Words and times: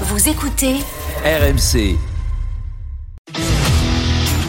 Vous 0.00 0.28
écoutez 0.28 0.74
RMC. 1.24 1.96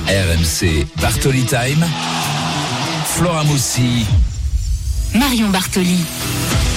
RMC 0.08 0.88
Bartoli 1.00 1.44
Time. 1.46 1.86
Flora 3.06 3.44
Moussi. 3.44 4.08
Marion 5.14 5.50
Bartoli. 5.50 6.04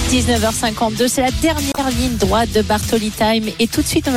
19h52, 0.09 1.07
c'est 1.07 1.21
la 1.21 1.29
dernière 1.29 1.91
ligne 1.91 2.17
droite 2.17 2.49
de 2.51 2.63
Bartoli 2.63 3.11
Time. 3.11 3.43
Et 3.59 3.67
tout 3.67 3.83
de 3.83 3.85
suite, 3.85 4.09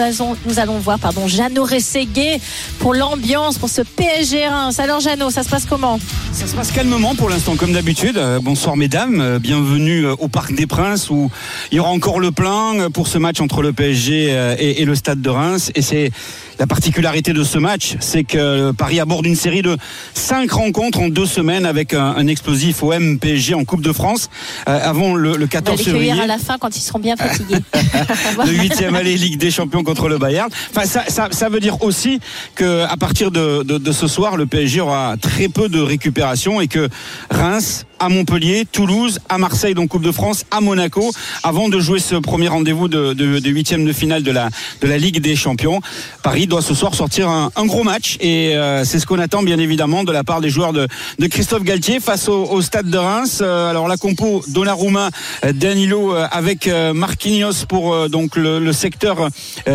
nous 0.46 0.58
allons, 0.58 0.78
voir 0.78 0.98
pardon, 0.98 1.28
Jeannot 1.28 1.64
Rességuet 1.64 2.40
pour 2.78 2.94
l'ambiance, 2.94 3.58
pour 3.58 3.68
ce 3.68 3.82
PSG 3.82 4.46
Reims. 4.46 4.78
Alors 4.78 5.00
Jeannot, 5.00 5.28
ça 5.28 5.42
se 5.42 5.50
passe 5.50 5.66
comment? 5.68 6.00
Ça 6.32 6.46
se 6.46 6.54
passe 6.54 6.72
calmement 6.72 7.14
pour 7.14 7.28
l'instant, 7.28 7.56
comme 7.56 7.74
d'habitude. 7.74 8.16
Euh, 8.16 8.40
bonsoir 8.42 8.78
mesdames, 8.78 9.20
Euh, 9.20 9.38
bienvenue 9.38 10.06
euh, 10.06 10.14
au 10.18 10.28
Parc 10.28 10.54
des 10.54 10.66
Princes 10.66 11.10
où 11.10 11.30
il 11.70 11.76
y 11.76 11.78
aura 11.78 11.90
encore 11.90 12.20
le 12.20 12.32
plein 12.32 12.88
pour 12.90 13.06
ce 13.06 13.18
match 13.18 13.40
entre 13.42 13.60
le 13.60 13.74
PSG 13.74 14.54
et, 14.58 14.84
le 14.86 14.94
Stade 14.94 15.20
de 15.20 15.28
Reims. 15.28 15.70
Et 15.74 15.82
c'est 15.82 16.10
la 16.58 16.66
particularité 16.66 17.34
de 17.34 17.44
ce 17.44 17.58
match, 17.58 17.96
c'est 18.00 18.24
que 18.24 18.70
Paris 18.72 18.98
aborde 18.98 19.26
une 19.26 19.36
série 19.36 19.62
de 19.62 19.76
cinq 20.14 20.52
rencontres 20.52 21.00
en 21.00 21.08
deux 21.08 21.26
semaines 21.26 21.66
avec 21.66 21.92
un, 21.92 22.26
explosif 22.26 22.82
OM 22.82 23.18
PSG 23.18 23.54
en 23.54 23.64
Coupe 23.64 23.82
de 23.82 23.92
France 23.92 24.30
avant 24.66 25.14
le, 25.14 25.32
le 25.32 25.36
On 25.36 25.40
va 25.40 25.48
14 25.48 25.81
les 25.81 25.81
février. 25.82 26.12
à 26.12 26.26
la 26.26 26.38
fin 26.38 26.58
quand 26.58 26.76
ils 26.76 26.80
seront 26.80 26.98
bien 26.98 27.16
fatigués. 27.16 27.58
le 28.44 28.52
huitième 28.52 28.94
aller 28.94 29.16
Ligue 29.16 29.38
des 29.38 29.50
Champions 29.50 29.82
contre 29.82 30.08
le 30.08 30.18
Bayern. 30.18 30.50
Enfin, 30.70 30.86
ça, 30.86 31.04
ça, 31.08 31.28
ça 31.30 31.48
veut 31.48 31.60
dire 31.60 31.82
aussi 31.82 32.20
que 32.54 32.84
à 32.84 32.96
partir 32.96 33.30
de, 33.30 33.62
de, 33.62 33.78
de 33.78 33.92
ce 33.92 34.06
soir, 34.06 34.36
le 34.36 34.46
PSG 34.46 34.80
aura 34.80 35.16
très 35.20 35.48
peu 35.48 35.68
de 35.68 35.80
récupération 35.80 36.60
et 36.60 36.68
que 36.68 36.88
Reims, 37.30 37.84
à 38.02 38.08
Montpellier, 38.08 38.64
Toulouse, 38.70 39.20
à 39.28 39.38
Marseille, 39.38 39.74
donc 39.74 39.90
Coupe 39.90 40.02
de 40.02 40.10
France, 40.10 40.44
à 40.50 40.60
Monaco, 40.60 41.12
avant 41.44 41.68
de 41.68 41.78
jouer 41.78 42.00
ce 42.00 42.16
premier 42.16 42.48
rendez-vous 42.48 42.88
de, 42.88 43.12
de, 43.12 43.38
de 43.38 43.48
huitième 43.50 43.84
de 43.84 43.92
finale 43.92 44.24
de 44.24 44.32
la, 44.32 44.48
de 44.80 44.88
la 44.88 44.98
Ligue 44.98 45.20
des 45.20 45.36
Champions, 45.36 45.80
Paris 46.24 46.48
doit 46.48 46.62
ce 46.62 46.74
soir 46.74 46.96
sortir 46.96 47.28
un, 47.28 47.52
un 47.54 47.64
gros 47.64 47.84
match 47.84 48.16
et 48.20 48.56
euh, 48.56 48.84
c'est 48.84 48.98
ce 48.98 49.06
qu'on 49.06 49.20
attend 49.20 49.44
bien 49.44 49.58
évidemment 49.60 50.02
de 50.02 50.10
la 50.10 50.24
part 50.24 50.40
des 50.40 50.50
joueurs 50.50 50.72
de, 50.72 50.88
de 51.20 51.26
Christophe 51.28 51.62
Galtier 51.62 52.00
face 52.00 52.28
au, 52.28 52.42
au 52.42 52.60
Stade 52.60 52.90
de 52.90 52.98
Reims. 52.98 53.38
Euh, 53.40 53.70
alors 53.70 53.86
la 53.86 53.96
compo 53.96 54.42
Donnarumma, 54.48 55.10
euh, 55.44 55.52
Danilo 55.52 56.12
avec 56.32 56.68
Marquinhos 56.94 57.66
pour 57.68 58.08
donc 58.08 58.34
le, 58.34 58.58
le 58.58 58.72
secteur 58.72 59.28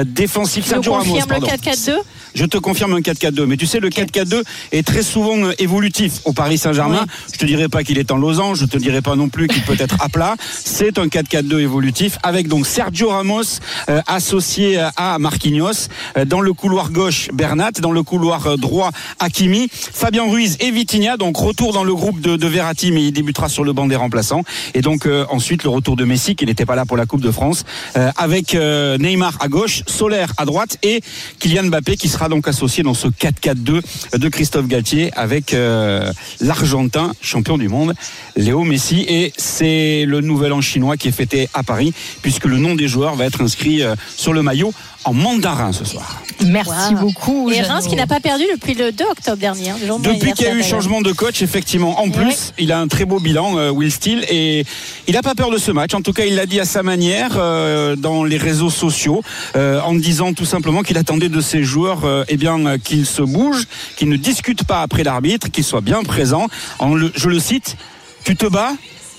défensif. 0.06 0.70
Ramos, 0.70 0.84
confirmes 0.84 1.20
le 1.20 1.40
pardon. 1.40 1.48
4-4-2 1.48 1.92
Je 2.36 2.46
te 2.46 2.58
confirme 2.58 2.94
un 2.94 3.00
4-4-2. 3.00 3.46
Mais 3.46 3.56
tu 3.56 3.66
sais, 3.66 3.80
le 3.80 3.90
4-4-2 3.90 4.44
est 4.73 4.86
très 4.86 5.04
souvent 5.04 5.52
évolutif 5.60 6.20
au 6.26 6.34
Paris 6.34 6.58
Saint-Germain. 6.58 7.02
Ouais. 7.02 7.34
Je 7.34 7.38
te 7.38 7.46
dirais 7.46 7.70
pas 7.70 7.84
qu'il 7.84 7.98
est 7.98 8.12
en 8.12 8.17
losange. 8.18 8.60
Je 8.60 8.66
te 8.66 8.78
dirais 8.78 9.02
pas 9.02 9.16
non 9.16 9.30
plus 9.30 9.48
qu'il 9.48 9.62
peut 9.64 9.76
être 9.80 9.96
à 10.02 10.10
plat. 10.10 10.36
C'est 10.50 10.98
un 11.00 11.08
4-4-2 11.08 11.60
évolutif 11.60 12.18
avec 12.23 12.48
donc 12.48 12.66
Sergio 12.68 13.10
Ramos 13.10 13.60
euh, 13.90 14.02
associé 14.08 14.80
à 14.96 15.18
Marquinhos. 15.20 15.88
Euh, 16.18 16.26
dans 16.26 16.42
le 16.42 16.54
couloir 16.54 16.92
gauche, 16.92 17.30
Bernat. 17.34 17.72
Dans 17.80 17.92
le 17.92 18.04
couloir 18.04 18.48
euh, 18.48 18.58
droit, 18.58 18.92
Hakimi. 19.20 19.70
Fabien 19.72 20.30
Ruiz 20.30 20.58
et 20.60 20.72
Vitinha. 20.72 21.18
Donc 21.18 21.38
retour 21.38 21.73
dans 21.73 21.84
le 21.84 21.94
groupe 21.95 22.22
de, 22.22 22.36
de 22.36 22.48
Verratti, 22.48 22.92
mais 22.92 23.04
il 23.04 23.12
débutera 23.12 23.50
sur 23.50 23.64
le 23.64 23.73
banc 23.73 23.88
des 23.88 23.95
remplaçants. 23.95 24.44
Et 24.73 24.82
donc 24.82 25.06
euh, 25.06 25.26
ensuite 25.30 25.64
le 25.64 25.70
retour 25.70 25.95
de 25.95 26.06
Messi 26.06 26.36
qui 26.36 26.45
n'était 26.45 26.66
pas 26.66 26.76
là 26.76 26.86
pour 26.86 26.98
la 26.98 27.06
Coupe 27.06 27.22
de 27.22 27.32
France. 27.32 27.64
euh, 27.95 28.12
avec 28.18 28.56
euh, 28.56 28.98
Neymar 28.98 29.38
à 29.40 29.48
gauche, 29.48 29.84
Solaire 29.88 30.34
à 30.38 30.45
droite 30.45 30.78
et 30.84 31.02
Kylian 31.40 31.66
Mbappé 31.66 31.98
qui 31.98 32.10
sera 32.10 32.30
donc 32.30 32.48
associé 32.48 32.84
dans 32.84 32.94
ce 32.94 33.08
4-4-2 33.08 34.18
de 34.18 34.30
Christophe 34.30 34.68
Galtier 34.68 35.12
avec 35.16 35.54
euh, 35.54 36.12
l'Argentin 36.40 37.14
champion 37.22 37.58
du 37.58 37.70
monde 37.70 37.94
Léo 38.36 38.64
Messi 38.64 39.06
et 39.08 39.34
c'est 39.38 40.06
le 40.08 40.22
nouvel 40.22 40.54
an 40.54 40.62
chinois 40.62 40.98
qui 40.98 41.08
est 41.08 41.12
fêté 41.12 41.50
à 41.54 41.64
Paris 41.64 41.94
puisque 42.22 42.46
le 42.46 42.58
nom 42.58 42.76
des 42.76 42.88
joueurs 42.88 43.16
va 43.16 43.26
être 43.26 43.42
inscrit 43.42 43.82
euh, 43.84 43.96
sur 44.16 44.34
le 44.34 44.42
maillot 44.44 44.74
en 45.06 45.14
mandarin 45.14 45.72
ce 45.72 45.86
soir. 45.86 46.22
Merci 46.46 46.94
Wow. 46.94 47.00
beaucoup. 47.00 47.50
Et. 47.52 47.62
Reims 47.62 47.88
qui 47.88 47.96
n'a 47.96 48.08
pas 48.08 48.20
perdu 48.20 48.44
depuis 48.54 48.74
le 48.74 48.92
2 48.92 49.06
octobre 49.06 49.38
dernier. 49.38 49.70
hein, 49.72 49.78
le 49.82 49.88
jour 49.88 50.00
de 50.00 50.08
mon 50.08 50.14
Depuis 50.14 50.34
qu'il 50.34 50.46
y 50.46 50.50
a 50.50 50.54
eu 50.54 50.62
changement 50.64 51.02
de 51.02 51.12
coach, 51.14 51.42
effectivement, 51.42 52.00
en 52.02 52.10
plus, 52.10 52.26
ouais. 52.26 52.36
il 52.60 52.72
a 52.72 52.80
un 52.80 52.88
très 52.88 53.06
beau 53.06 53.20
bilan, 53.20 53.58
euh, 53.58 53.70
Will 53.72 53.92
Steele, 53.92 54.26
et 54.30 54.66
il 55.08 55.14
n'a 55.14 55.22
pas 55.23 55.34
peur 55.34 55.50
de 55.50 55.58
ce 55.58 55.72
match. 55.72 55.94
En 55.94 56.02
tout 56.02 56.14
cas, 56.14 56.26
il 56.26 56.36
l'a 56.36 56.46
dit 56.46 56.60
à 56.60 56.66
sa 56.66 56.84
manière 56.84 57.32
euh, 57.38 57.96
dans 57.96 58.23
les 58.23 58.38
réseaux 58.38 58.70
sociaux, 58.70 59.23
euh, 59.56 59.80
en 59.82 59.96
disant 59.96 60.34
tout 60.34 60.46
simplement 60.46 60.84
qu'il 60.84 60.98
attendait 60.98 61.30
de 61.30 61.42
ses 61.42 61.64
joueurs, 61.64 62.04
euh, 62.06 62.23
eh 62.28 62.38
bien, 62.38 62.78
qu'ils 62.78 63.06
se 63.06 63.22
bougent, 63.22 63.66
qu'ils 63.96 64.10
ne 64.10 64.17
discutent 64.17 64.64
pas 64.66 64.82
après 64.82 65.04
l'arbitre, 65.04 65.50
qu'ils 65.50 65.64
soient 65.64 65.82
bien 65.82 66.04
présents. 66.04 66.48
En 66.80 66.94
le- 66.94 67.12
je 67.16 67.30
le 67.30 67.40
cite, 67.40 67.78
tu 68.27 68.36
te 68.36 68.45
bats. 68.45 68.73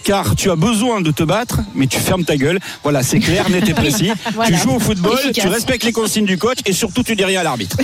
Car 0.05 0.37
tu 0.37 0.51
as 0.51 0.57
besoin 0.57 1.01
de 1.03 1.11
te 1.11 1.23
battre, 1.23 1.59
mais 1.75 1.87
tu 1.87 1.99
fermes 1.99 2.25
ta 2.25 2.37
gueule. 2.37 2.61
Voilà, 2.83 3.03
c'est 3.03 3.19
clair, 3.19 3.51
net 3.51 3.69
et 3.69 3.75
précis. 3.75 4.11
Voilà. 4.35 4.57
Tu 4.57 4.63
joues 4.63 4.77
au 4.77 4.79
football, 4.79 5.19
Efficace. 5.19 5.45
tu 5.45 5.49
respectes 5.51 5.85
les 5.85 5.93
consignes 5.93 6.25
du 6.25 6.39
coach 6.39 6.59
et 6.65 6.73
surtout 6.73 7.03
tu 7.03 7.15
dis 7.17 7.25
rien 7.25 7.41
à 7.41 7.43
l'arbitre. 7.43 7.77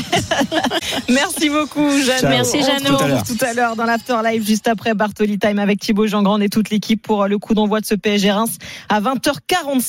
Merci 1.08 1.50
beaucoup. 1.50 1.90
Ciao. 2.02 2.28
Merci, 2.30 2.58
On 2.60 2.62
se 2.62 2.66
Jeannot. 2.70 2.96
retrouve 2.96 2.98
Tout 2.98 3.04
à 3.04 3.08
l'heure. 3.08 3.22
Tout 3.24 3.44
à 3.44 3.52
l'heure 3.52 3.76
dans 3.76 3.84
l'After 3.84 4.16
Live, 4.24 4.46
juste 4.46 4.68
après 4.68 4.94
Bartoli 4.94 5.38
Time 5.38 5.58
avec 5.58 5.80
Thibaut 5.80 6.06
Jean-Grand 6.06 6.40
et 6.40 6.48
toute 6.48 6.70
l'équipe 6.70 7.02
pour 7.02 7.26
le 7.26 7.38
coup 7.38 7.52
d'envoi 7.52 7.80
de 7.80 7.86
ce 7.86 7.94
PSG 7.96 8.30
Reims 8.30 8.56
à 8.88 9.00
20h45. 9.00 9.82